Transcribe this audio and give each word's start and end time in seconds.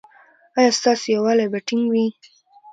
ایا 0.57 0.71
ستاسو 0.79 1.05
یووالي 1.15 1.45
به 1.51 1.59
ټینګ 1.67 1.85
وي؟ 1.91 2.05